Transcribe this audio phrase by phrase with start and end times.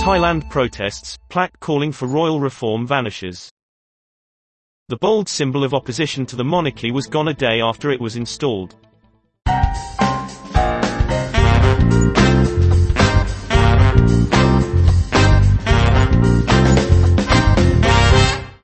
[0.00, 3.52] Thailand protests, plaque calling for royal reform vanishes.
[4.88, 8.16] The bold symbol of opposition to the monarchy was gone a day after it was
[8.16, 8.76] installed.